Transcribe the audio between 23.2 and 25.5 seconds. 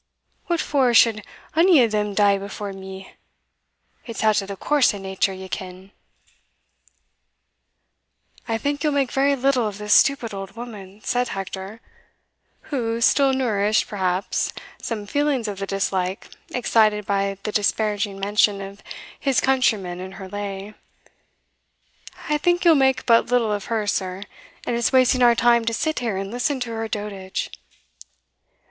little of her, sir; and it's wasting our